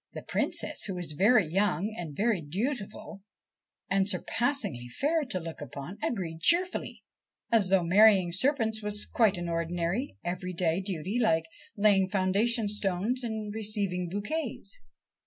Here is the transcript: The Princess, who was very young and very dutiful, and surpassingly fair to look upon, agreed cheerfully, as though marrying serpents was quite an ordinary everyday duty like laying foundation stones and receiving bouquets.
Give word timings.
The 0.13 0.23
Princess, 0.23 0.85
who 0.85 0.95
was 0.95 1.11
very 1.11 1.45
young 1.45 1.93
and 1.95 2.17
very 2.17 2.41
dutiful, 2.41 3.21
and 3.87 4.09
surpassingly 4.09 4.87
fair 4.89 5.23
to 5.25 5.39
look 5.39 5.61
upon, 5.61 5.99
agreed 6.01 6.41
cheerfully, 6.41 7.03
as 7.51 7.69
though 7.69 7.83
marrying 7.83 8.31
serpents 8.31 8.81
was 8.81 9.05
quite 9.05 9.37
an 9.37 9.47
ordinary 9.47 10.17
everyday 10.23 10.81
duty 10.81 11.19
like 11.19 11.45
laying 11.77 12.07
foundation 12.09 12.67
stones 12.67 13.23
and 13.23 13.53
receiving 13.53 14.09
bouquets. 14.09 14.81